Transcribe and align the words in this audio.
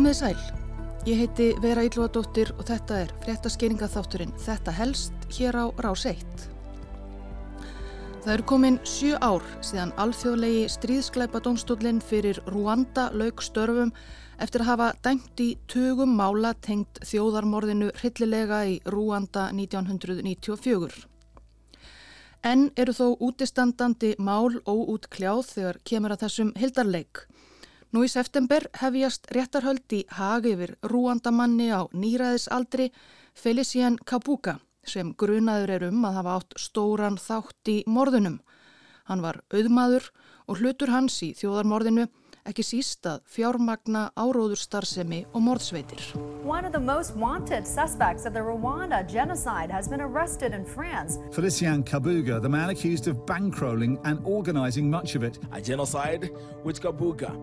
Komið 0.00 0.14
sæl. 0.16 0.38
Ég 1.04 1.18
heiti 1.20 1.46
Vera 1.60 1.82
Ílúadóttir 1.84 2.54
og 2.54 2.62
þetta 2.70 3.02
er 3.02 3.10
fréttaskeiningaþátturinn 3.20 4.30
Þetta 4.40 4.72
helst 4.72 5.26
hér 5.36 5.58
á 5.60 5.64
Rás 5.84 6.06
1. 6.08 6.46
Það 8.24 8.30
eru 8.32 8.46
komin 8.48 8.78
sjö 8.88 9.18
ár 9.20 9.44
síðan 9.60 9.92
alþjóðlegi 10.00 10.62
stríðskleipa 10.72 11.42
dónstólinn 11.44 12.00
fyrir 12.00 12.40
Rwanda 12.48 13.10
lauk 13.12 13.44
störfum 13.44 13.92
eftir 14.40 14.64
að 14.64 14.70
hafa 14.70 14.88
dæmt 15.04 15.44
í 15.44 15.50
tugum 15.68 16.16
mála 16.16 16.54
tengt 16.64 17.02
þjóðarmorðinu 17.04 17.92
hryllilega 18.00 18.62
í 18.72 18.78
Rwanda 18.88 19.50
1994. 19.52 21.04
En 22.48 22.70
eru 22.72 22.96
þó 22.96 23.18
útistandandi 23.20 24.14
mál 24.16 24.62
óút 24.64 25.12
kljáð 25.12 25.44
þegar 25.58 25.84
kemur 25.84 26.16
að 26.16 26.24
þessum 26.24 26.56
hildarleik. 26.56 27.26
Nú 27.90 28.04
í 28.06 28.08
september 28.10 28.62
hefjast 28.78 29.24
réttarhöld 29.34 29.90
í 29.98 30.04
hag 30.14 30.44
yfir 30.46 30.76
rúandamanni 30.86 31.72
á 31.74 31.90
nýraðisaldri 31.90 32.92
Felicien 33.34 33.96
Kabuka 34.06 34.60
sem 34.86 35.10
grunaður 35.18 35.72
er 35.74 35.86
um 35.88 36.06
að 36.06 36.20
hafa 36.20 36.36
átt 36.38 36.54
stóran 36.62 37.18
þátt 37.18 37.72
í 37.74 37.76
morðunum. 37.90 38.38
Hann 39.10 39.26
var 39.26 39.42
auðmaður 39.50 40.06
og 40.46 40.62
hlutur 40.62 40.94
hans 40.94 41.18
í 41.26 41.32
þjóðarmorðinu 41.34 42.06
ekki 42.46 42.62
síst 42.62 43.10
að 43.10 43.26
fjármagna 43.26 44.06
áróðurstarfsemi 44.14 45.24
og 45.34 45.42
morðsveitir. 45.50 46.06
One 46.46 46.64
of 46.64 46.70
the 46.70 46.80
most 46.80 47.18
wanted 47.18 47.66
suspects 47.66 48.24
of 48.24 48.38
the 48.38 48.40
Rwanda 48.40 49.02
genocide 49.02 49.74
has 49.74 49.88
been 49.90 50.00
arrested 50.00 50.54
in 50.54 50.64
France. 50.64 51.18
Felician 51.34 51.82
Kabuga, 51.82 52.40
the 52.40 52.48
man 52.48 52.70
accused 52.70 53.08
of 53.10 53.26
bankrolling 53.26 53.98
and 54.04 54.22
organizing 54.24 54.88
much 54.88 55.16
of 55.16 55.24
it. 55.24 55.40
A 55.50 55.60
genocide 55.60 56.30
which 56.62 56.80
Kabuga 56.80 57.34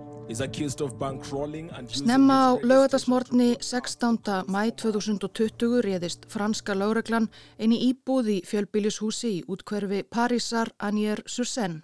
Snemma 1.87 2.35
á 2.35 2.59
lögatarsmórni 2.59 3.55
16. 3.61 4.43
mæ 4.51 4.71
2020 4.75 5.79
réðist 5.85 6.25
franska 6.27 6.73
lögreglan 6.75 7.29
eini 7.55 7.77
íbúð 7.87 8.27
í 8.35 8.37
fjölbílishúsi 8.43 9.29
í 9.37 9.43
útkverfi 9.47 10.03
Parísar 10.03 10.73
Anier 10.83 11.21
Sursen. 11.25 11.83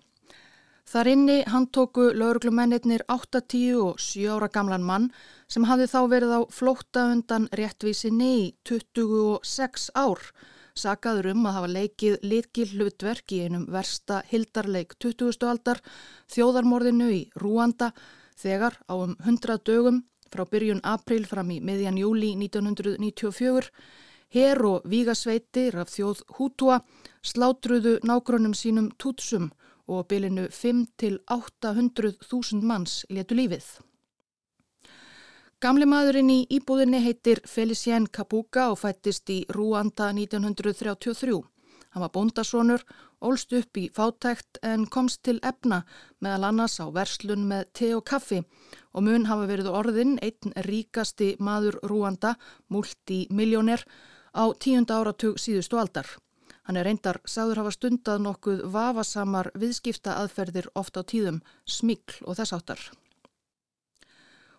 Þar 0.83 1.07
inni 1.07 1.37
hann 1.47 1.69
tóku 1.71 2.09
lauruglumennir 2.11 3.05
8-10 3.07 3.77
og 3.79 4.01
7 4.03 4.27
ára 4.35 4.49
gamlan 4.51 4.83
mann 4.83 5.05
sem 5.47 5.63
hafði 5.63 5.87
þá 5.93 6.01
verið 6.11 6.33
á 6.35 6.41
flótta 6.51 7.05
undan 7.13 7.47
réttvísinni 7.55 8.31
í 8.41 8.49
26 8.67 9.87
ár, 9.95 10.19
sagaður 10.75 11.31
um 11.31 11.47
að 11.47 11.55
hafa 11.59 11.69
leikið 11.77 12.19
litkil 12.27 12.67
hlutverk 12.73 13.31
í 13.31 13.45
einum 13.45 13.69
versta 13.71 14.19
hildarleik 14.33 14.97
20. 14.99 15.47
aldar, 15.47 15.79
þjóðarmorðinu 16.35 17.09
í 17.13 17.21
Rúanda, 17.39 17.93
þegar 18.37 18.79
á 18.89 18.93
um 18.95 19.15
100 19.19 19.59
dögum 19.65 20.03
frá 20.33 20.45
byrjun 20.49 20.81
april 20.83 21.25
fram 21.25 21.51
í 21.53 21.59
miðjan 21.61 21.99
júli 21.99 22.33
1994 22.35 23.69
Her 24.33 24.65
og 24.65 24.85
vígasveitir 24.89 25.75
af 25.77 25.91
þjóð 25.93 26.23
Hútua 26.37 26.79
slátruðu 27.21 27.99
nágrunum 28.01 28.55
sínum 28.57 28.89
tútsum 28.97 29.51
og 29.85 30.07
bylinu 30.09 30.47
5 30.49 30.85
til 30.97 31.19
800.000 31.29 32.63
manns 32.65 33.03
letu 33.09 33.37
lífið. 33.37 33.67
Gamli 35.61 35.85
maðurinn 35.85 36.31
í 36.33 36.39
íbúðinni 36.49 37.03
heitir 37.05 37.43
Felicien 37.47 38.07
Kabuka 38.07 38.71
og 38.71 38.81
fættist 38.81 39.29
í 39.29 39.43
Rúanda 39.53 40.09
1933. 40.09 41.52
Hann 41.93 42.01
var 42.01 42.11
bóndasónur, 42.15 42.81
ólst 43.21 43.53
upp 43.53 43.77
í 43.77 43.83
fátækt 43.93 44.57
en 44.65 44.87
komst 44.89 45.21
til 45.27 45.37
efna 45.45 45.83
meðal 46.25 46.47
annars 46.49 46.79
á 46.81 46.89
verslun 46.89 47.45
með 47.51 47.67
te 47.77 47.91
og 47.93 48.01
kaffi 48.09 48.39
og 48.93 49.05
mun 49.05 49.27
hafa 49.29 49.45
verið 49.51 49.69
orðin 49.69 50.15
einn 50.25 50.55
ríkasti 50.65 51.35
maður 51.37 51.77
Rúanda, 51.85 52.33
multimiljóner, 52.73 53.85
á 54.33 54.43
tíunda 54.57 54.97
áratug 54.97 55.37
síðustu 55.37 55.77
aldar. 55.77 56.09
Hann 56.65 56.79
er 56.79 56.89
reyndar 56.89 57.21
sagður 57.29 57.61
hafa 57.61 57.75
stundað 57.77 58.25
nokkuð 58.25 58.65
vafasamar 58.73 59.51
viðskipta 59.53 60.17
aðferðir 60.23 60.71
oft 60.73 60.97
á 60.97 61.05
tíðum, 61.05 61.41
smikl 61.69 62.23
og 62.25 62.39
þess 62.41 62.57
áttar. 62.57 62.81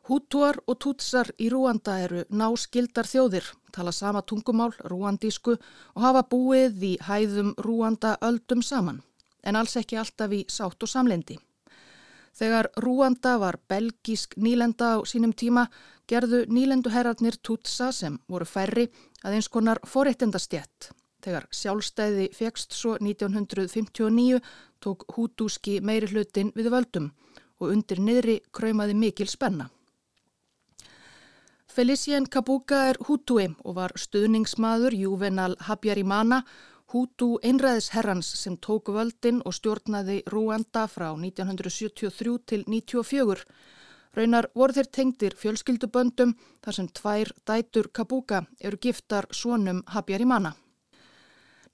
Hútuar 0.04 0.59
og 0.69 0.76
tútsar 0.84 1.31
í 1.41 1.48
Rúanda 1.53 1.97
eru 2.04 2.25
náskildar 2.28 3.09
þjóðir, 3.09 3.47
tala 3.72 3.92
sama 3.92 4.20
tungumál, 4.22 4.75
rúandísku 4.84 5.54
og 5.56 6.03
hafa 6.04 6.22
búið 6.28 6.82
í 6.84 6.92
hæðum 7.06 7.54
Rúanda 7.65 8.16
öldum 8.20 8.62
saman, 8.62 9.00
en 9.43 9.56
alls 9.56 9.76
ekki 9.81 9.97
alltaf 9.97 10.34
í 10.37 10.43
sátt 10.48 10.84
og 10.84 10.93
samlendi. 10.93 11.38
Þegar 12.34 12.69
Rúanda 12.84 13.38
var 13.41 13.60
belgísk 13.69 14.37
nýlenda 14.37 14.97
á 14.97 15.06
sínum 15.09 15.32
tíma 15.32 15.69
gerðu 16.10 16.44
nýlenduherratnir 16.53 17.38
tútsa 17.41 17.93
sem 17.93 18.19
voru 18.28 18.44
færri 18.44 18.91
að 19.25 19.38
eins 19.38 19.48
konar 19.48 19.81
forreittendastjett 19.88 20.93
Þegar 21.25 21.47
sjálfstæði 21.56 22.26
fegst 22.37 22.75
svo 22.76 22.98
1959 23.00 24.41
tók 24.84 25.06
hútúski 25.16 25.78
meiri 25.81 26.10
hlutin 26.10 26.50
við 26.56 26.69
völdum 26.75 27.06
og 27.62 27.70
undir 27.72 28.03
niðri 28.04 28.41
kröymaði 28.53 28.97
mikil 28.98 29.31
spenna. 29.31 29.70
Felicien 31.74 32.28
Kabuka 32.30 32.76
er 32.86 32.98
hútúi 33.02 33.48
og 33.66 33.74
var 33.74 33.92
stuðningsmaður 33.98 34.94
Juvenal 34.94 35.56
Habyarimana, 35.66 36.44
hútú 36.94 37.32
einræðisherrans 37.42 38.28
sem 38.38 38.54
tók 38.62 38.92
völdin 38.94 39.40
og 39.42 39.56
stjórnaði 39.56 40.20
Rúanda 40.30 40.84
frá 40.86 41.08
1973 41.16 42.36
til 42.46 42.62
1994. 42.68 43.42
Raunar 44.14 44.48
voru 44.54 44.78
þeir 44.78 44.90
tengdir 45.00 45.34
fjölskylduböndum 45.42 46.36
þar 46.62 46.78
sem 46.78 46.92
tvær 47.00 47.34
dætur 47.42 47.90
Kabuka 47.90 48.44
eru 48.60 48.78
giftar 48.78 49.26
svonum 49.34 49.82
Habyarimana. 49.96 50.54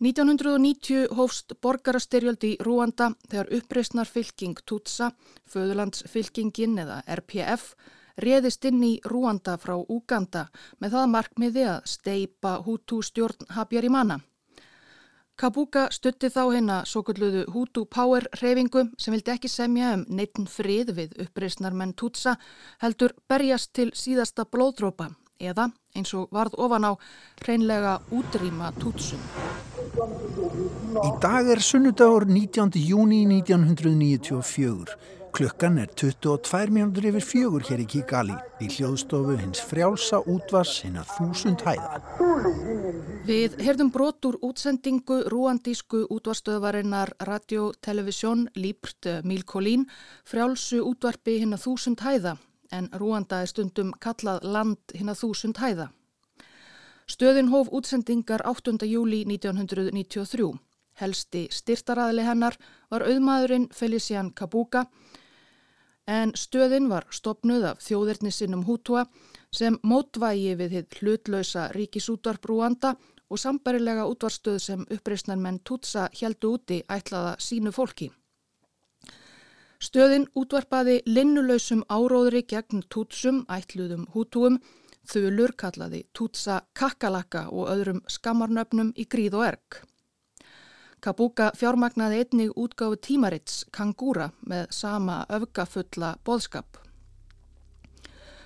1990 0.00 1.12
hófst 1.12 1.58
borgarastyrjöld 1.60 2.48
í 2.48 2.56
Rúanda 2.64 3.12
þegar 3.28 3.52
uppreysnar 3.60 4.08
fylking 4.08 4.64
Tutsa, 4.64 5.12
föðulandsfylkingin 5.44 6.86
eða 6.88 7.02
RPF, 7.20 7.74
réðist 8.24 8.64
inn 8.68 8.82
í 8.84 8.94
Rúanda 9.04 9.56
frá 9.60 9.76
Úganda 9.80 10.48
með 10.80 10.96
það 10.96 11.12
markmiði 11.14 11.64
að 11.74 11.86
steipa 11.94 12.58
Hutu 12.66 13.00
stjórn 13.02 13.48
Habyarimana. 13.56 14.20
Kabuka 15.40 15.86
stutti 15.88 16.28
þá 16.28 16.42
hérna 16.52 16.74
svo 16.84 17.00
kulluðu 17.08 17.46
Hutu 17.54 17.86
Power 17.88 18.26
reyfingu 18.42 18.90
sem 19.00 19.14
vildi 19.14 19.32
ekki 19.32 19.48
semja 19.48 19.94
um 19.96 20.02
neittn 20.12 20.44
frið 20.44 20.92
við 20.98 21.14
uppreysnar 21.24 21.72
menn 21.72 21.94
Tutsa 21.96 22.34
heldur 22.82 23.14
berjast 23.30 23.72
til 23.72 23.88
síðasta 23.96 24.44
blóðdrópa 24.44 25.08
eða 25.40 25.70
eins 25.96 26.12
og 26.14 26.28
varð 26.36 26.58
ofan 26.60 26.84
á 26.84 26.92
hreinlega 27.40 27.94
útrýma 28.12 28.74
Tutsum. 28.76 29.22
Í 31.00 31.10
dag 31.24 31.48
er 31.48 31.64
sunnudagur 31.64 32.28
19. 32.28 32.76
júni 32.84 33.24
1994. 33.24 35.19
Klukkan 35.32 35.78
er 35.78 35.88
22 35.94 36.72
mínútur 36.74 37.06
yfir 37.10 37.24
fjögur 37.24 37.64
hér 37.68 37.80
í 37.82 37.86
Kigali 37.88 38.34
í 38.60 38.66
hljóðstofu 38.74 39.36
hins 39.38 39.60
frjálsa 39.62 40.18
útvars 40.28 40.72
hinn 40.84 40.98
að 41.00 41.12
þúsund 41.16 41.62
hæða. 41.64 42.00
Við 43.28 43.54
herðum 43.62 43.92
brot 43.94 44.26
úr 44.26 44.38
útsendingu 44.44 45.20
rúandísku 45.32 46.02
útvarstöðvarinnar 46.10 47.14
Radio 47.28 47.70
Television 47.80 48.48
Lípt 48.56 49.06
Mílkólín 49.24 49.86
frjálsu 50.28 50.82
útvarpi 50.84 51.38
hinn 51.44 51.54
að 51.54 51.64
þúsund 51.68 52.02
hæða 52.04 52.36
en 52.72 52.90
Rúanda 52.94 53.42
er 53.42 53.50
stundum 53.50 53.94
kallað 54.02 54.44
land 54.44 54.94
hinn 54.94 55.10
að 55.10 55.22
þúsund 55.22 55.62
hæða. 55.62 55.90
Stöðin 57.10 57.50
hóf 57.50 57.70
útsendingar 57.74 58.44
8. 58.46 58.76
júli 58.86 59.24
1993. 59.26 60.52
Helsti 61.00 61.46
styrtaraðli 61.50 62.26
hennar 62.26 62.58
var 62.90 63.06
auðmaðurinn 63.08 63.70
Felician 63.74 64.30
Kabuka 64.36 64.84
en 66.10 66.32
stöðin 66.34 66.88
var 66.90 67.06
stopnuð 67.14 67.66
af 67.70 67.82
þjóðirnissinnum 67.86 68.64
Hútua 68.66 69.04
sem 69.54 69.78
mótvægi 69.86 70.56
við 70.58 70.76
hitt 70.76 70.98
hlutlausa 71.00 71.68
ríkisútvarp 71.76 72.48
Rúanda 72.50 72.96
og 73.30 73.38
sambarilega 73.38 74.08
útvarstöð 74.10 74.58
sem 74.58 74.82
uppreysnar 74.90 75.38
menn 75.38 75.60
Tutsa 75.62 76.08
heldu 76.20 76.56
úti 76.56 76.80
ætlaða 76.90 77.36
sínu 77.38 77.70
fólki. 77.72 78.10
Stöðin 79.80 80.26
útvarpaði 80.36 80.98
linnulausum 81.06 81.86
áróðri 81.88 82.42
gegn 82.48 82.82
Tutsum 82.90 83.44
ætluðum 83.48 84.08
Hútuum 84.14 84.58
Þulur 85.10 85.54
kallaði 85.56 86.04
Tutsa 86.14 86.60
Kakalaka 86.76 87.46
og 87.48 87.70
öðrum 87.72 88.02
skammarnöfnum 88.06 88.92
í 88.94 89.06
gríð 89.10 89.38
og 89.40 89.46
erg. 89.46 89.80
Kabuka 91.00 91.46
fjármagnaði 91.56 92.18
einnig 92.20 92.50
útgáfu 92.60 92.98
tímarits 93.00 93.62
Kangúra 93.72 94.26
með 94.44 94.66
sama 94.76 95.22
öfgafulla 95.32 96.10
boðskap. 96.28 96.76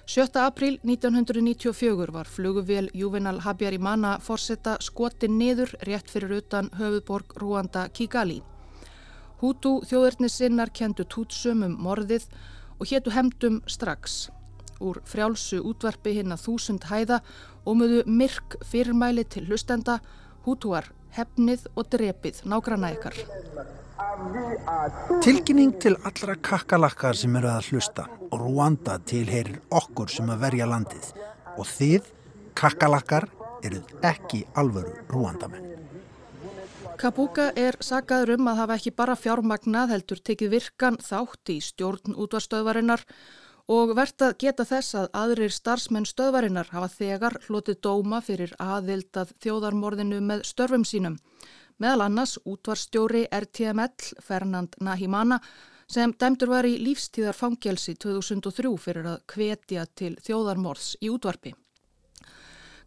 7. 0.07 0.39
april 0.39 0.79
1994 0.85 2.15
var 2.15 2.31
fluguvél 2.31 2.93
Juvenal 2.95 3.41
Habyarimana 3.43 4.19
forsetta 4.23 4.77
skotin 4.81 5.35
niður 5.41 5.75
rétt 5.89 6.13
fyrir 6.13 6.37
utan 6.39 6.71
höfuborg 6.79 7.35
Rúanda 7.43 7.89
Kigali. 7.89 8.39
Hútu 9.43 9.81
þjóðurni 9.89 10.31
sinnar 10.31 10.71
kendu 10.71 11.09
tútsum 11.11 11.67
um 11.67 11.75
morðið 11.83 12.29
og 12.79 12.87
héttu 12.87 13.11
hemdum 13.17 13.63
strax 13.67 14.29
úr 14.79 15.01
frjálsu 15.09 15.59
útvarpi 15.65 16.15
hinn 16.21 16.35
að 16.35 16.47
þúsund 16.47 16.87
hæða 16.87 17.19
og 17.65 17.81
möðu 17.81 18.05
myrk 18.07 18.59
fyrirmæli 18.63 19.25
til 19.27 19.49
hlustenda, 19.49 19.99
hútúar, 20.47 20.93
hefnið 21.15 21.67
og 21.75 21.89
drepið 21.95 22.43
nágranna 22.51 22.93
ykkar. 22.97 23.19
Tilkynning 25.25 25.75
til 25.83 25.95
allra 26.07 26.35
kakkalakkar 26.49 27.19
sem 27.19 27.37
eru 27.39 27.51
að 27.51 27.71
hlusta 27.71 28.07
og 28.31 28.41
Rwanda 28.43 28.99
tilheyrir 29.11 29.61
okkur 29.71 30.11
sem 30.11 30.31
að 30.31 30.43
verja 30.47 30.69
landið 30.71 31.13
og 31.55 31.69
þið, 31.71 32.11
kakkalakkar, 32.59 33.29
eruð 33.65 33.95
ekki 34.05 34.45
alvöru 34.59 34.95
Rwandamenn. 35.13 35.71
Kabuka 36.99 37.49
er 37.59 37.75
sagaður 37.83 38.37
um 38.37 38.51
að 38.53 38.61
hafa 38.63 38.77
ekki 38.79 38.93
bara 38.95 39.17
fjármagnað 39.19 39.95
heldur 39.97 40.21
tekið 40.23 40.53
virkan 40.53 40.99
þátt 41.03 41.51
í 41.51 41.59
stjórn 41.65 42.15
útvarstöðvarinnar 42.15 43.03
og 43.03 43.44
verðt 43.69 44.23
að 44.23 44.35
geta 44.39 44.65
þess 44.65 44.95
að 44.95 45.07
aðrir 45.17 45.53
starfsmenn 45.53 46.05
stöðvarinnar 46.05 46.69
hafa 46.71 46.89
þegar 46.89 47.39
hlotið 47.47 47.81
dóma 47.81 48.21
fyrir 48.21 48.53
aðildað 48.61 49.33
þjóðarmorðinu 49.41 50.21
með 50.21 50.45
störfum 50.45 50.85
sínum. 50.85 51.19
Meðal 51.81 52.05
annars 52.05 52.39
útvarstjóri 52.45 53.27
RTML 53.33 54.21
Fernand 54.21 54.77
Nahimana 54.81 55.41
sem 55.89 56.13
dæmdur 56.13 56.49
var 56.49 56.65
í 56.65 56.77
lífstíðarfangelsi 56.79 57.97
2003 57.97 58.77
fyrir 58.79 59.07
að 59.07 59.25
kvetja 59.27 59.87
til 59.97 60.15
þjóðarmorðs 60.21 60.97
í 61.01 61.11
útvarpi. 61.11 61.55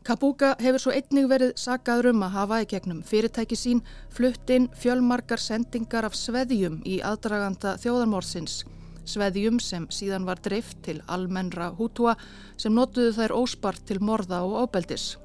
Kabuka 0.08 0.56
hefur 0.62 0.80
svo 0.80 0.94
einnig 0.94 1.28
verið 1.28 1.58
sagaður 1.60 2.14
um 2.14 2.24
að 2.24 2.36
hafa 2.38 2.62
í 2.62 2.70
gegnum 2.70 3.02
fyrirtæki 3.04 3.58
sín 3.60 3.82
fluttinn 4.14 4.70
fjölmarkar 4.78 5.42
sendingar 5.42 6.08
af 6.08 6.16
sveðjum 6.16 6.80
í 6.86 7.02
aðdraganda 7.04 7.76
þjóðarmórsins. 7.82 8.62
Sveðjum 9.08 9.62
sem 9.64 9.86
síðan 9.94 10.26
var 10.28 10.42
dreift 10.44 10.82
til 10.84 11.00
almennra 11.08 11.70
hútua 11.78 12.18
sem 12.60 12.74
notuðu 12.76 13.14
þær 13.16 13.34
óspart 13.38 13.86
til 13.88 14.02
morða 14.04 14.42
og 14.44 14.58
ábeldis. 14.66 15.16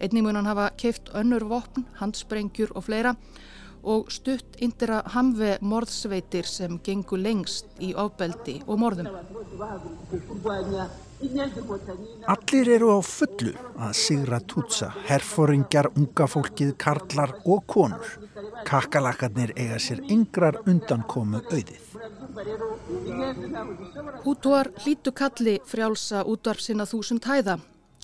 Einnig 0.00 0.24
mun 0.24 0.36
hann 0.36 0.48
hafa 0.48 0.70
keift 0.80 1.08
önnur 1.16 1.46
vopn, 1.48 1.86
handsprengjur 2.00 2.74
og 2.76 2.84
fleira 2.88 3.14
og 3.80 4.10
stutt 4.12 4.58
indira 4.60 5.00
hamve 5.14 5.54
morðsveitir 5.64 6.48
sem 6.48 6.76
gengu 6.84 7.16
lengst 7.16 7.68
í 7.80 7.94
ábeldi 7.96 8.60
og 8.66 8.80
morðum. 8.80 9.08
Allir 11.20 12.68
eru 12.76 12.94
á 12.96 13.00
fullu 13.04 13.52
að 13.76 13.92
sigra 13.98 14.38
tútsa, 14.40 14.88
herfóringjar, 15.04 15.90
unga 15.98 16.26
fólkið, 16.30 16.70
karlar 16.80 17.34
og 17.44 17.66
konur. 17.68 18.06
Kakalakarnir 18.64 19.52
eiga 19.56 19.76
sér 19.82 20.00
yngrar 20.08 20.56
undankomu 20.64 21.42
auðið. 21.42 21.90
Hútuar 24.24 24.72
hlítu 24.80 25.12
kalli 25.12 25.58
frjálsa 25.68 26.24
útvarf 26.24 26.64
sinna 26.64 26.88
þúsund 26.88 27.28
hæða. 27.28 27.58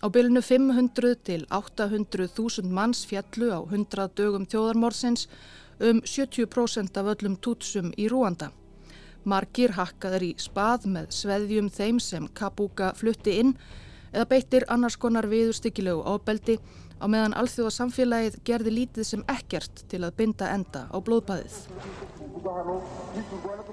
Á 0.05 0.07
bylunu 0.13 0.43
500 0.45 1.17
til 1.25 1.47
800 1.49 2.29
þúsund 2.37 2.69
manns 2.69 3.07
fjallu 3.09 3.49
á 3.49 3.61
100 3.65 4.13
dögum 4.13 4.45
þjóðarmórsins 4.45 5.25
um 5.81 6.05
70% 6.05 7.01
af 7.01 7.13
öllum 7.17 7.41
tútsum 7.41 7.95
í 7.97 8.13
Rúanda. 8.13 8.53
Margir 9.27 9.75
hakkaður 9.75 10.23
í 10.23 10.33
spað 10.39 10.87
með 10.95 11.11
sveðjum 11.19 11.71
þeim 11.75 12.01
sem 12.03 12.29
Kabuka 12.39 12.93
flutti 12.99 13.37
inn 13.43 13.55
eða 14.13 14.29
beittir 14.31 14.67
annars 14.73 14.97
konar 15.03 15.27
viðurstyggilegu 15.31 16.05
ábeldi 16.07 16.61
á 17.03 17.05
meðan 17.11 17.35
alþjóða 17.37 17.73
samfélagið 17.75 18.39
gerði 18.47 18.73
lítið 18.79 19.09
sem 19.09 19.25
ekkert 19.29 19.83
til 19.91 20.05
að 20.07 20.15
binda 20.21 20.49
enda 20.55 20.87
á 20.89 20.97
blóðbæðið. 21.03 21.59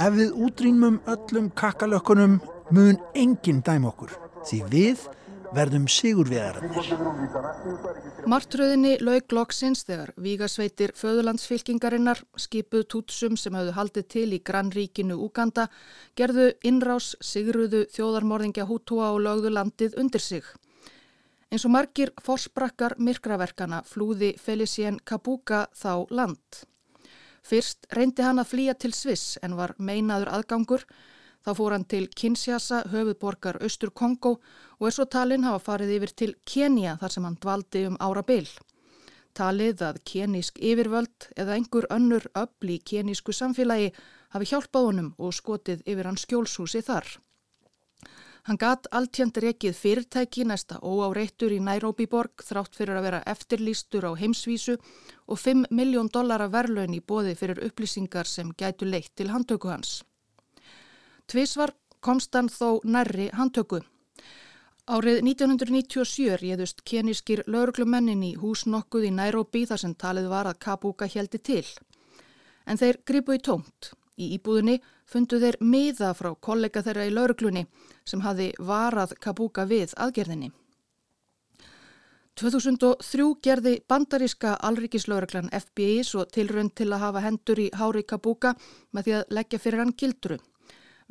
Ef 0.01 0.17
við 0.17 0.33
útrýmum 0.47 0.99
öllum 1.13 1.51
kakalökkunum 1.55 2.39
mun 2.73 2.97
enginn 3.13 3.61
dæm 3.63 3.85
okkur 3.91 4.17
því 4.43 4.63
við 4.73 5.05
verðum 5.55 5.85
sigurvegarannir. 5.91 6.73
Martröðinni 8.29 8.97
laug 9.03 9.35
loksins 9.35 9.83
þegar 9.87 10.13
Vígasveitir 10.25 10.93
föðulandsfylkingarinnar 10.97 12.23
skipuð 12.39 12.83
tútsum 12.93 13.37
sem 13.39 13.55
hafðu 13.57 13.75
haldið 13.77 14.07
til 14.15 14.29
í 14.37 14.41
grannríkinu 14.45 15.15
Úganda 15.25 15.67
gerðu 16.19 16.51
innrás 16.65 17.13
sigruðu 17.21 17.85
þjóðarmorðingja 17.93 18.67
hútúa 18.69 19.13
og 19.13 19.23
lögðu 19.27 19.53
landið 19.53 19.97
undir 20.01 20.23
sig. 20.23 20.43
Eins 21.53 21.67
og 21.67 21.73
margir 21.75 22.09
fórsprakkar 22.25 22.95
myrkraverkana 22.97 23.83
flúði 23.85 24.33
Felicien 24.41 24.97
Kabuka 25.05 25.67
þá 25.77 26.09
land. 26.09 26.63
Fyrst 27.43 27.85
reyndi 27.91 28.23
hann 28.23 28.39
að 28.41 28.53
flýja 28.53 28.73
til 28.79 28.93
Sviss 28.95 29.37
en 29.43 29.57
var 29.59 29.75
meinaður 29.77 30.31
aðgangur 30.37 30.85
Þá 31.43 31.51
fór 31.57 31.73
hann 31.75 31.83
til 31.91 32.05
Kinshasa, 32.07 32.83
höfuðborgar 32.87 33.57
Östur 33.67 33.91
Kongo 33.91 34.37
og 34.79 34.87
er 34.87 34.95
svo 34.95 35.05
talinn 35.11 35.43
hafa 35.43 35.59
farið 35.65 35.97
yfir 35.97 36.13
til 36.21 36.35
Kenya 36.47 36.95
þar 37.01 37.15
sem 37.15 37.27
hann 37.27 37.39
dvaldi 37.43 37.81
um 37.89 37.97
ára 37.99 38.23
byl. 38.23 38.47
Talið 39.35 39.81
að 39.81 39.99
kenísk 40.07 40.61
yfirvöld 40.61 41.27
eða 41.35 41.57
einhver 41.57 41.89
önnur 41.91 42.29
öll 42.37 42.69
í 42.69 42.77
kenísku 42.79 43.33
samfélagi 43.35 43.91
hafi 44.35 44.49
hjálpað 44.53 44.87
honum 44.87 45.11
og 45.17 45.33
skotið 45.35 45.83
yfir 45.83 46.07
hans 46.07 46.23
skjólshúsi 46.27 46.83
þar. 46.85 47.07
Hann 48.47 48.59
gatt 48.59 48.87
alltjöndir 48.91 49.49
ekkið 49.53 49.75
fyrirtæki 49.79 50.43
næsta 50.47 50.79
óáreittur 50.83 51.51
í 51.55 51.59
Nairobi 51.63 52.07
borg 52.11 52.43
þrátt 52.43 52.75
fyrir 52.75 52.99
að 52.99 53.07
vera 53.07 53.21
eftirlýstur 53.33 54.07
á 54.07 54.11
heimsvísu 54.19 54.75
og 55.27 55.39
5 55.39 55.67
miljón 55.71 56.11
dollara 56.11 56.49
verlaun 56.51 56.95
í 56.95 56.99
bóði 56.99 57.37
fyrir 57.39 57.63
upplýsingar 57.67 58.27
sem 58.27 58.51
gætu 58.51 58.87
leitt 58.87 59.15
til 59.15 59.31
handtöku 59.31 59.71
hans. 59.71 60.03
Tvísvar 61.27 61.73
komst 62.03 62.35
hann 62.35 62.49
þó 62.51 62.79
nærri 62.83 63.29
handtöku. 63.33 63.81
Árið 64.83 65.21
1997 65.23 66.37
réðust 66.41 66.81
kenískir 66.83 67.45
lauruglumennin 67.47 68.23
í 68.27 68.33
hús 68.35 68.65
nokkuð 68.67 69.07
í 69.07 69.11
Nairobi 69.15 69.63
þar 69.69 69.79
sem 69.79 69.93
talið 69.95 70.27
var 70.33 70.49
að 70.49 70.59
Kabuka 70.65 71.07
heldi 71.07 71.39
til. 71.39 71.63
En 72.67 72.79
þeir 72.79 72.99
gripu 73.07 73.37
í 73.37 73.39
tómt. 73.39 73.93
Í 74.19 74.35
íbúðinni 74.35 74.81
fundu 75.09 75.39
þeir 75.39 75.57
miða 75.63 76.11
frá 76.13 76.33
kollega 76.35 76.83
þeirra 76.83 77.07
í 77.07 77.13
lauruglunni 77.15 77.63
sem 78.05 78.21
hafi 78.27 78.51
varað 78.59 79.15
Kabuka 79.23 79.65
við 79.65 79.95
aðgerðinni. 79.95 80.51
2003 82.35 83.25
gerði 83.45 83.77
bandaríska 83.87 84.57
alríkislauruglan 84.67 85.51
FBI 85.53 86.03
svo 86.03 86.25
tilrönd 86.25 86.73
til 86.75 86.89
að 86.91 87.03
hafa 87.05 87.21
hendur 87.23 87.59
í 87.61 87.69
Hári 87.77 88.03
Kabuka 88.03 88.55
með 88.91 89.05
því 89.05 89.13
að 89.19 89.37
leggja 89.37 89.59
fyrir 89.61 89.83
hann 89.83 89.93
gildru. 89.95 90.39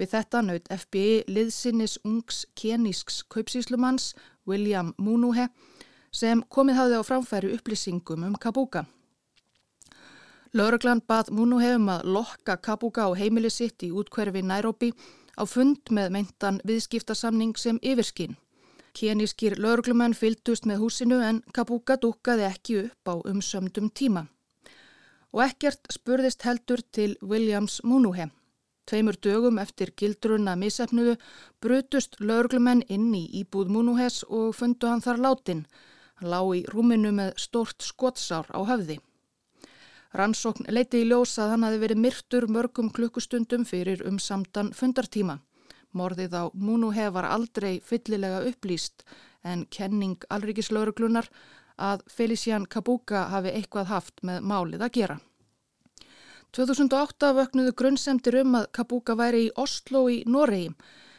Við 0.02 0.10
þetta 0.16 0.40
naut 0.42 0.64
FBI 0.66 1.10
liðsinnis 1.30 1.92
ungs 2.02 2.40
kenísks 2.58 3.20
kaupsíslumanns 3.30 4.08
William 4.50 4.88
Munuhe 4.98 5.44
sem 6.10 6.42
komið 6.50 6.80
hafði 6.80 6.98
á 6.98 7.02
framfæri 7.06 7.52
upplýsingum 7.54 8.24
um 8.26 8.34
Kabuka. 8.34 8.82
Lauraglann 10.58 11.04
bað 11.06 11.30
Munuhe 11.30 11.76
um 11.76 11.86
að 11.94 12.10
lokka 12.18 12.58
Kabuka 12.58 13.06
á 13.06 13.10
heimili 13.14 13.46
sitt 13.46 13.86
í 13.86 13.92
útkverfi 13.94 14.42
Nairobi 14.42 14.90
á 15.38 15.46
fund 15.46 15.94
með 15.94 16.10
meintan 16.18 16.58
viðskiptasamning 16.66 17.54
sem 17.54 17.78
yfirskinn. 17.78 18.34
Kenískir 18.98 19.54
lauruglumenn 19.54 20.18
fylgdust 20.18 20.66
með 20.66 20.82
húsinu 20.82 21.22
en 21.22 21.44
Kabuka 21.54 21.94
dúkaði 21.94 22.50
ekki 22.50 22.80
upp 22.88 23.06
á 23.06 23.14
umsömdum 23.22 23.94
tíma. 23.94 24.26
Og 25.30 25.46
ekkert 25.46 25.86
spurðist 25.94 26.42
heldur 26.42 26.82
til 26.90 27.14
Williams 27.22 27.84
Munuhe. 27.86 28.32
Tveimur 28.86 29.16
dögum 29.22 29.58
eftir 29.62 29.92
gildrunna 29.96 30.56
misefnuðu 30.58 31.14
brutust 31.62 32.18
laurglumenn 32.20 32.82
inn 32.88 33.12
í 33.14 33.22
íbúð 33.42 33.70
Múnuhes 33.70 34.22
og 34.28 34.56
fundu 34.58 34.90
hann 34.90 35.04
þar 35.04 35.22
látin. 35.22 35.64
Hann 36.18 36.32
lá 36.34 36.40
í 36.56 36.64
rúminu 36.72 37.12
með 37.14 37.32
stort 37.44 37.86
skottsár 37.86 38.50
á 38.50 38.60
höfði. 38.72 38.98
Rannsókn 40.12 40.68
leiti 40.68 41.00
í 41.00 41.08
ljós 41.08 41.38
að 41.40 41.54
hann 41.54 41.64
hafi 41.64 41.80
verið 41.80 42.02
myrtur 42.04 42.48
mörgum 42.50 42.90
klukkustundum 42.92 43.64
fyrir 43.64 44.02
um 44.08 44.18
samtan 44.18 44.74
fundartíma. 44.76 45.38
Morðið 45.96 46.34
á 46.36 46.44
Múnuhe 46.52 47.08
var 47.14 47.28
aldrei 47.30 47.80
fyllilega 47.80 48.42
upplýst 48.50 49.06
en 49.44 49.66
kenning 49.70 50.26
alrikislauruglunar 50.28 51.28
að 51.78 52.04
Felician 52.12 52.66
Kabuka 52.66 53.28
hafi 53.32 53.54
eitthvað 53.56 53.92
haft 53.94 54.22
með 54.26 54.42
málið 54.52 54.84
að 54.86 54.98
gera. 54.98 55.18
2008 56.52 57.30
vöknuðu 57.32 57.72
grunnsemtir 57.72 58.34
um 58.42 58.58
að 58.58 58.66
Kabuka 58.76 59.14
væri 59.16 59.46
í 59.46 59.52
Oslo 59.56 60.02
í 60.12 60.18
Noregi 60.28 60.66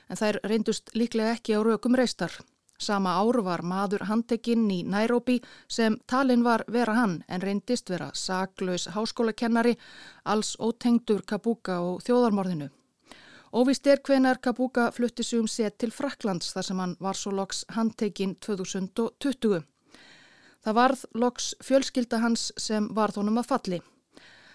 en 0.06 0.20
þær 0.20 0.38
reyndust 0.46 0.92
líklega 0.94 1.32
ekki 1.34 1.56
á 1.58 1.60
rökum 1.66 1.96
reistar. 1.98 2.36
Sama 2.78 3.16
ár 3.18 3.40
var 3.42 3.64
maður 3.66 4.04
handtekinn 4.06 4.68
í 4.70 4.84
Nairobi 4.86 5.40
sem 5.68 5.96
talinn 6.06 6.44
var 6.46 6.62
vera 6.68 6.94
hann 6.94 7.16
en 7.28 7.42
reyndist 7.42 7.90
vera 7.90 8.12
saklaus 8.14 8.86
háskólakennari, 8.94 9.74
alls 10.24 10.54
ótengdur 10.60 11.24
Kabuka 11.26 11.80
og 11.82 12.04
þjóðarmorðinu. 12.06 12.68
Óvist 13.54 13.88
er 13.90 14.04
hvenar 14.06 14.38
Kabuka 14.38 14.92
flutti 14.92 15.24
sig 15.24 15.40
um 15.40 15.48
set 15.48 15.80
til 15.80 15.90
Fraklands 15.90 16.54
þar 16.54 16.68
sem 16.68 16.84
hann 16.84 16.96
var 17.00 17.18
svo 17.18 17.34
loks 17.34 17.64
handtekinn 17.74 18.36
2020. 18.38 19.66
Það 20.62 20.78
varð 20.78 21.06
loks 21.14 21.56
fjölskylda 21.62 22.22
hans 22.22 22.52
sem 22.58 22.86
varð 22.94 23.18
honum 23.24 23.42
að 23.42 23.50
falli. 23.50 23.82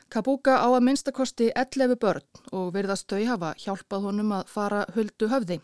Kabuka 0.09 0.55
á 0.65 0.69
að 0.73 0.85
minnstakosti 0.87 1.51
11 1.53 1.99
börn 2.01 2.25
og 2.57 2.71
verðast 2.73 3.11
þau 3.13 3.27
hafa 3.29 3.51
hjálpað 3.61 4.07
honum 4.07 4.31
að 4.39 4.47
fara 4.49 4.87
huldu 4.95 5.29
höfði. 5.29 5.59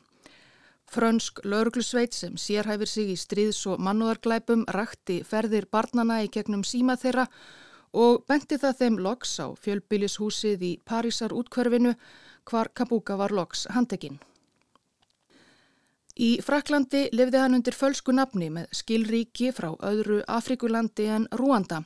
Frönsk 0.84 1.40
lauruglusveit 1.48 2.12
sem 2.12 2.34
sérhæfir 2.36 2.90
sig 2.90 3.14
í 3.14 3.16
stríðs 3.16 3.62
og 3.72 3.80
mannúðarglæpum 3.80 4.66
rakti 4.76 5.22
ferðir 5.24 5.64
barnana 5.72 6.20
í 6.26 6.28
gegnum 6.28 6.60
síma 6.60 6.98
þeirra 7.00 7.24
og 7.96 8.26
benti 8.28 8.58
það 8.60 8.76
þeim 8.82 9.00
loks 9.06 9.32
á 9.40 9.46
fjölbýlishúsið 9.64 10.68
í 10.68 10.72
Parísar 10.84 11.32
útkverfinu 11.32 11.94
hvar 12.44 12.68
Kabuka 12.76 13.16
var 13.16 13.32
loks 13.32 13.64
handekinn. 13.72 14.20
Í 16.20 16.36
Fraklandi 16.44 17.08
lifði 17.16 17.40
hann 17.40 17.56
undir 17.56 17.74
fölsku 17.74 18.12
nafni 18.12 18.52
með 18.52 18.68
skilríki 18.76 19.54
frá 19.56 19.72
öðru 19.80 20.20
Afrikulandi 20.28 21.08
en 21.16 21.26
Rúanda. 21.32 21.80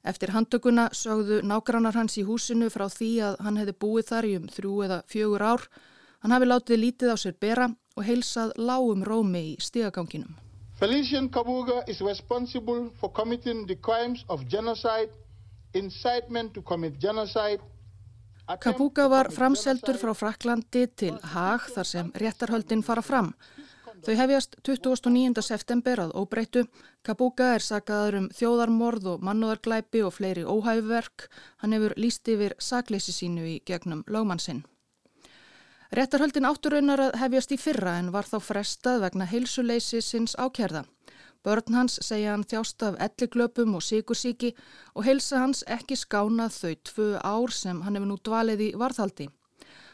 Eftir 0.00 0.32
handtökuna 0.32 0.88
sögðu 0.96 1.40
nágrannar 1.44 1.96
hans 1.98 2.16
í 2.16 2.24
húsinu 2.24 2.70
frá 2.72 2.86
því 2.88 3.10
að 3.28 3.40
hann 3.44 3.58
hefði 3.60 3.74
búið 3.84 4.06
þar 4.10 4.28
í 4.28 4.36
um 4.38 4.46
þrjú 4.48 4.76
eða 4.86 5.00
fjögur 5.12 5.44
ár. 5.44 5.66
Hann 6.20 6.34
hafi 6.36 6.48
látið 6.48 6.82
lítið 6.84 7.12
á 7.12 7.16
sér 7.20 7.34
bera 7.40 7.66
og 7.96 8.06
heilsað 8.06 8.54
lágum 8.56 9.04
rómi 9.04 9.42
í 9.50 9.56
stigaganginum. 9.60 10.38
Felician 10.80 11.28
Kabuga 11.28 11.82
is 11.86 12.00
responsible 12.00 12.88
for 12.96 13.12
committing 13.12 13.66
the 13.66 13.76
crimes 13.76 14.24
of 14.28 14.48
genocide, 14.48 15.12
incitement 15.74 16.54
to 16.54 16.62
commit 16.62 16.96
genocide, 16.98 17.60
Kabuga 18.58 19.06
var 19.08 19.28
framseldur 19.30 19.98
frá 20.00 20.10
Fraklandi 20.16 20.86
til 20.98 21.18
Haag 21.32 21.68
þar 21.70 21.86
sem 21.86 22.08
réttarhöldin 22.18 22.82
fara 22.82 23.02
fram. 23.02 23.34
Þau 24.00 24.14
hefjast 24.16 24.54
29. 24.64 25.42
september 25.44 26.00
að 26.00 26.12
óbreytu. 26.16 26.62
Kabuga 27.04 27.50
er 27.58 27.64
sagaður 27.64 28.16
um 28.20 28.28
þjóðarmorð 28.32 29.08
og 29.12 29.24
mannúðarglæpi 29.28 30.00
og 30.06 30.14
fleiri 30.16 30.44
óhæfuverk. 30.48 31.26
Hann 31.60 31.74
hefur 31.76 31.92
líst 32.00 32.28
yfir 32.32 32.54
sakleysi 32.56 33.12
sínu 33.12 33.44
í 33.44 33.56
gegnum 33.68 34.00
lögmannsinn. 34.08 34.62
Réttarhöldin 35.92 36.48
átturraunar 36.48 37.02
að 37.08 37.18
hefjast 37.20 37.52
í 37.52 37.58
fyrra 37.60 37.98
en 38.00 38.08
var 38.14 38.24
þá 38.30 38.38
frestað 38.46 39.04
vegna 39.04 39.26
heilsuleysi 39.28 40.00
sinns 40.06 40.36
ákjærða. 40.38 40.86
Börn 41.44 41.76
hans 41.76 41.98
segja 42.04 42.32
hann 42.32 42.44
þjást 42.44 42.84
af 42.86 42.96
elliglöpum 43.04 43.74
og 43.76 43.84
síkursíki 43.84 44.54
og 44.94 45.04
heilsa 45.04 45.42
hans 45.42 45.60
ekki 45.66 45.98
skánað 45.98 46.56
þau 46.56 46.74
tvö 46.88 47.10
ár 47.20 47.52
sem 47.52 47.84
hann 47.84 47.98
hefur 47.98 48.10
nú 48.12 48.18
dvalið 48.24 48.64
í 48.68 48.70
varðhaldi. 48.80 49.28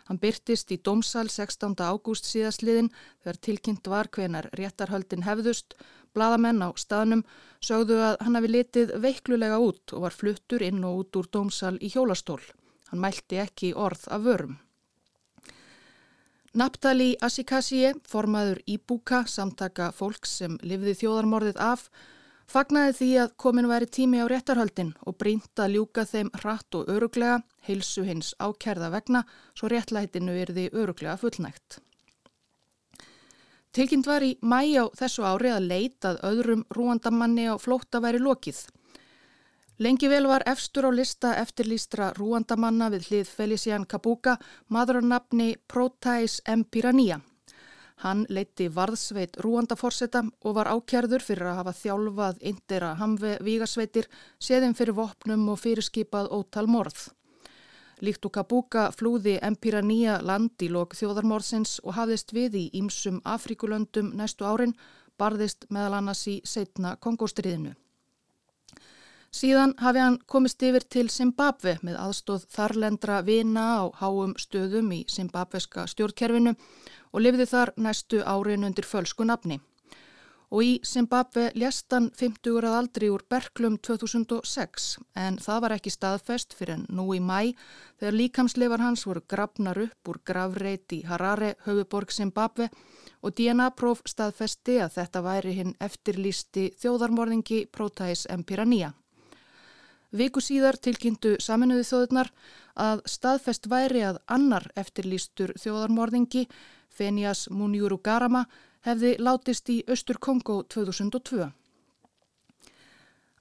Hann 0.06 0.20
byrtist 0.22 0.70
í 0.70 0.78
domsal 0.78 1.26
16. 1.32 1.75
ágúst 1.82 2.28
síðastliðin 2.30 2.92
þegar 3.25 3.38
tilkynnt 3.42 3.88
var 3.90 4.10
hvenar 4.14 4.50
réttarhöldin 4.58 5.26
hefðust. 5.26 5.75
Blaðamenn 6.14 6.62
á 6.62 6.70
staðnum 6.78 7.25
sögðu 7.60 7.98
að 8.00 8.20
hann 8.22 8.38
hafi 8.38 8.52
litið 8.52 8.94
veiklulega 9.02 9.58
út 9.60 9.96
og 9.96 10.06
var 10.06 10.14
fluttur 10.14 10.62
inn 10.62 10.84
og 10.86 11.02
út 11.02 11.18
úr 11.18 11.30
domsal 11.32 11.75
í 11.82 11.90
hjólastól. 11.90 12.40
Hann 12.92 13.02
mælti 13.02 13.42
ekki 13.42 13.75
orð 13.75 14.06
af 14.14 14.22
vörum. 14.22 14.56
Naptali 16.56 17.10
Asikassie, 17.20 17.90
formaður 18.08 18.62
Íbúka, 18.64 19.26
samtaka 19.28 19.90
fólks 19.92 20.38
sem 20.38 20.54
lifði 20.62 20.94
þjóðarmorðið 21.02 21.58
af, 21.60 21.90
fagnaði 22.50 22.92
því 22.98 23.08
að 23.22 23.32
komin 23.42 23.68
væri 23.70 23.88
tími 23.90 24.22
á 24.22 24.26
réttarhöldin 24.30 24.94
og 25.06 25.18
brínt 25.20 25.62
að 25.62 25.76
ljúka 25.76 26.04
þeim 26.06 26.30
hratt 26.40 26.78
og 26.78 26.88
öruglega, 26.92 27.40
heilsu 27.66 28.06
hins 28.06 28.34
ákerða 28.38 28.92
vegna, 28.94 29.24
svo 29.54 29.70
réttlætinu 29.72 30.36
er 30.38 30.52
því 30.54 30.70
öruglega 30.72 31.18
fullnægt. 31.20 31.80
Tilkynnt 33.76 34.06
var 34.08 34.24
í 34.24 34.38
mæ 34.40 34.62
á 34.80 34.84
þessu 34.96 35.26
ári 35.28 35.50
að 35.52 35.68
leitað 35.68 36.22
öðrum 36.24 36.62
rúandamanni 36.72 37.44
á 37.52 37.60
flótta 37.60 38.00
væri 38.00 38.22
lokið. 38.24 38.62
Lengi 39.84 40.08
vel 40.08 40.24
var 40.30 40.46
efstur 40.48 40.88
á 40.88 40.90
lista 40.96 41.34
eftirlýstra 41.36 42.14
rúandamanna 42.16 42.88
við 42.94 43.10
hlið 43.10 43.32
Felician 43.36 43.84
Kabuka 43.84 44.38
maðurarnafni 44.72 45.56
Protais 45.68 46.40
Empirania. 46.48 47.20
Hann 48.04 48.26
leiti 48.28 48.66
varðsveit 48.68 49.38
rúandaforsetta 49.40 50.20
og 50.44 50.56
var 50.58 50.68
ákjærður 50.68 51.22
fyrir 51.24 51.48
að 51.48 51.60
hafa 51.62 51.72
þjálfað 51.78 52.42
indera 52.50 52.90
hamve 53.00 53.38
vígasveitir, 53.40 54.08
séðin 54.38 54.76
fyrir 54.76 54.98
vopnum 54.98 55.46
og 55.48 55.62
fyrirskipað 55.62 56.28
ótal 56.36 56.66
morð. 56.68 57.06
Líkt 58.04 58.28
og 58.28 58.34
Kabuka 58.36 58.90
flúði 58.92 59.38
Empirania 59.40 60.18
land 60.20 60.60
í 60.60 60.68
lok 60.68 60.92
þjóðarmorðsins 60.98 61.78
og 61.84 61.96
hafðist 61.96 62.36
við 62.36 62.60
í 62.60 62.66
ímsum 62.76 63.22
Afrikulöndum 63.24 64.12
næstu 64.18 64.44
árin, 64.44 64.76
barðist 65.16 65.64
meðal 65.72 66.02
annars 66.02 66.26
í 66.28 66.42
setna 66.44 66.98
Kongostriðinu. 67.00 67.72
Síðan 69.36 69.72
hafi 69.80 70.00
hann 70.00 70.20
komist 70.28 70.62
yfir 70.64 70.84
til 70.88 71.08
Zimbabwe 71.12 71.74
með 71.84 71.96
aðstóð 72.00 72.44
þarlendra 72.52 73.22
vina 73.24 73.64
á 73.80 73.84
háum 74.00 74.36
stöðum 74.40 74.92
í 74.96 75.02
zimbabweska 75.12 75.84
stjórnkerfinu 75.90 76.54
og 77.12 77.22
lifði 77.22 77.46
þar 77.50 77.72
næstu 77.76 78.22
árin 78.25 78.66
undir 78.68 78.86
fölsku 78.88 79.25
nafni. 79.25 79.60
Og 80.54 80.62
í 80.62 80.75
Zimbabwe 80.86 81.48
lést 81.58 81.90
hann 81.90 82.12
50 82.14 82.60
að 82.62 82.76
aldri 82.78 83.08
úr 83.10 83.25
Berklum 83.26 83.80
2006 83.82 84.84
en 85.18 85.38
það 85.42 85.62
var 85.64 85.75
ekki 85.75 85.90
staðfest 85.90 86.54
fyrir 86.54 86.76
en 86.76 86.84
nú 86.86 87.08
í 87.16 87.18
mæ 87.18 87.50
þegar 87.98 88.18
líkamsleifar 88.20 88.84
hans 88.84 89.02
voru 89.08 89.25
grafnar 89.26 89.80
upp 89.82 90.12
úr 90.12 90.20
gravreit 90.22 90.94
í 90.94 91.00
Harare, 91.08 91.56
höfuborg 91.66 92.14
Zimbabwe 92.14 92.68
og 93.26 93.34
DNA-próf 93.34 94.04
staðfesti 94.06 94.78
að 94.84 94.94
þetta 95.00 95.25
væri 95.26 95.56
hinn 95.56 95.75
eftirlýsti 95.82 96.68
þjóðarmorðingi 96.78 97.64
Protais 97.72 98.22
Empirania. 98.30 98.92
Viku 100.14 100.40
síðar 100.40 100.78
tilkynntu 100.78 101.34
saminuði 101.42 101.84
þjóðurnar 101.88 102.30
að 102.78 103.02
staðfest 103.10 103.66
væri 103.68 104.04
að 104.06 104.20
annar 104.30 104.68
eftirlýstur 104.78 105.52
þjóðarmorðingi, 105.58 106.46
Fenias 106.96 107.46
Munjuru 107.52 107.98
Garama, 108.02 108.46
hefði 108.86 109.16
látist 109.20 109.68
í 109.72 109.82
Östur 109.92 110.18
Kongo 110.22 110.62
2002. 110.72 111.50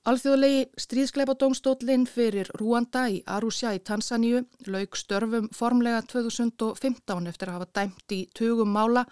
Alþjóðlegi 0.05 0.65
stríðskleipadómstóllinn 0.77 2.03
fyrir 2.05 2.51
Rúanda 2.59 3.07
í 3.09 3.23
Arusha 3.25 3.71
í 3.73 3.79
Tansaníu 3.81 4.43
lauk 4.69 4.99
störfum 4.99 5.47
formlega 5.49 6.03
2015 6.11 7.31
eftir 7.31 7.49
að 7.49 7.57
hafa 7.57 7.71
dæmt 7.79 8.13
í 8.13 8.19
tugum 8.37 8.69
mála 8.75 9.07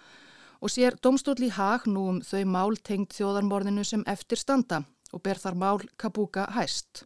og 0.60 0.70
sér 0.70 0.94
dómstóll 1.02 1.42
í 1.42 1.50
hag 1.56 1.88
nú 1.90 2.04
um 2.12 2.20
þau 2.22 2.44
mál 2.46 2.78
tengt 2.78 3.16
þjóðarmorðinu 3.16 3.82
sem 3.84 4.06
eftir 4.06 4.38
standa 4.38 4.84
og 5.10 5.24
ber 5.26 5.40
þar 5.42 5.58
mál 5.58 5.82
Kabuka 5.98 6.46
hæst. 6.54 7.02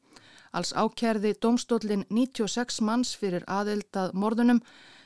Alls 0.52 0.74
ákerði 0.76 1.32
domstólinn 1.40 2.04
96 2.12 2.82
manns 2.84 3.14
fyrir 3.16 3.44
aðeldað 3.48 4.12
morðunum 4.12 4.60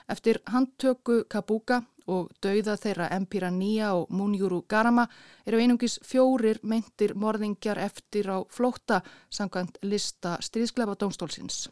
eftir 0.09 0.41
handtöku 0.47 1.25
Kabuka 1.29 1.83
og 2.07 2.31
dauða 2.43 2.77
þeirra 2.77 3.09
Empira 3.15 3.51
Nía 3.51 3.93
og 3.95 4.11
Munjuru 4.11 4.63
Garama 4.69 5.07
eru 5.47 5.59
einungis 5.59 5.99
fjórir 6.05 6.59
meintir 6.63 7.15
morðingjar 7.15 7.79
eftir 7.79 8.31
á 8.31 8.43
flótta 8.51 9.03
samkvæmt 9.31 9.79
lista 9.83 10.39
stríðsklefa 10.41 10.97
domstólsins. 10.99 11.69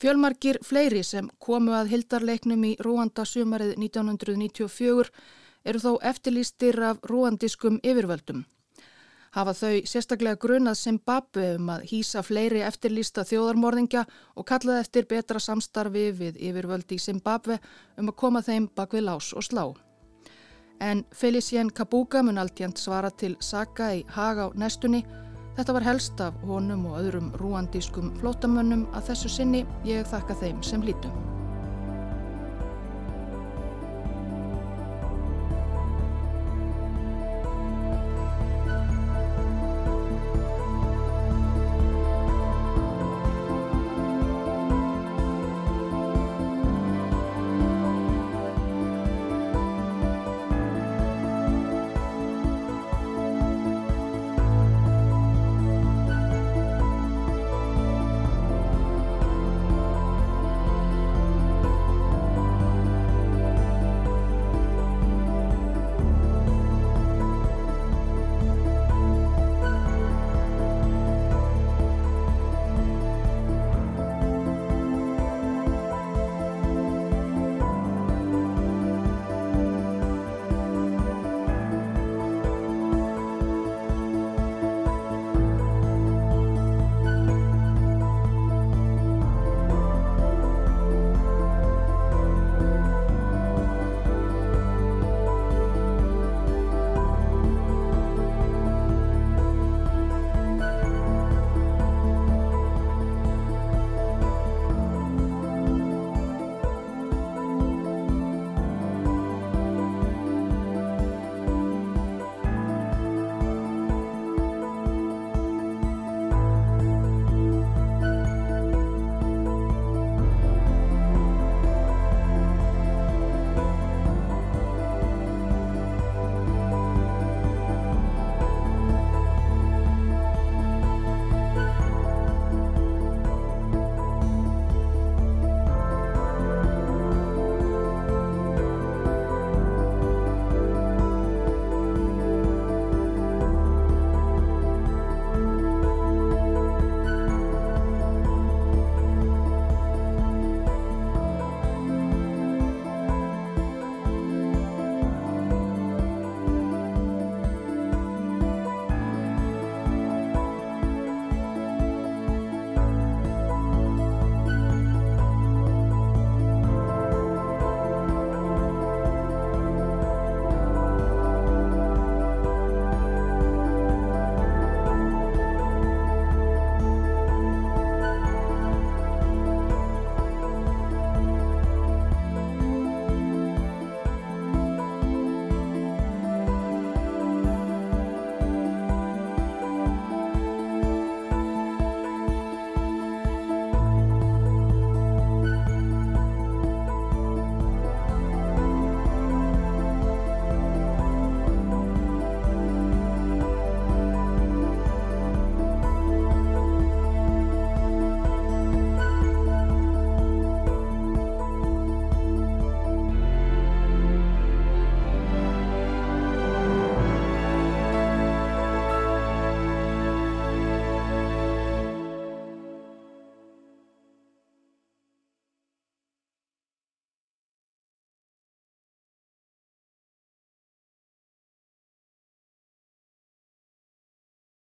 Fjölmarkir 0.00 0.62
fleiri 0.64 1.02
sem 1.04 1.28
komu 1.38 1.74
að 1.76 1.92
hildarleiknum 1.92 2.64
í 2.64 2.76
Rúanda 2.80 3.26
sumarið 3.28 3.74
1994 3.76 5.10
eru 5.64 5.82
þó 5.82 5.92
eftirlýstir 6.00 6.80
af 6.80 7.04
rúandiskum 7.04 7.76
yfirvöldum 7.84 8.46
hafa 9.36 9.54
þau 9.54 9.74
sérstaklega 9.86 10.38
grunað 10.42 10.78
Zimbabwe 10.80 11.54
um 11.56 11.70
að 11.76 11.84
hýsa 11.92 12.22
fleiri 12.26 12.64
eftirlýsta 12.66 13.24
þjóðarmorðingja 13.28 14.04
og 14.36 14.46
kallaði 14.48 14.84
eftir 14.84 15.06
betra 15.10 15.42
samstarfi 15.42 16.10
við 16.18 16.40
yfirvöldi 16.50 16.98
í 16.98 17.04
Zimbabwe 17.04 17.60
um 17.96 18.10
að 18.10 18.18
koma 18.24 18.42
þeim 18.42 18.68
bak 18.74 18.96
við 18.96 19.06
lás 19.06 19.32
og 19.34 19.46
slá. 19.46 19.64
En 20.80 21.04
Felicien 21.12 21.70
Kabuga 21.70 22.22
mun 22.24 22.40
alltjent 22.40 22.80
svara 22.80 23.10
til 23.10 23.36
Saka 23.40 23.92
í 23.98 24.04
Haga 24.08 24.48
á 24.48 24.56
næstunni. 24.56 25.02
Þetta 25.58 25.74
var 25.76 25.84
helst 25.84 26.22
af 26.24 26.38
honum 26.48 26.86
og 26.88 27.02
öðrum 27.02 27.34
rúandískum 27.36 28.14
flótamönnum 28.22 28.86
að 28.94 29.12
þessu 29.12 29.34
sinni 29.36 29.66
ég 29.84 30.08
þakka 30.08 30.38
þeim 30.40 30.64
sem 30.64 30.80
lítum. 30.86 31.39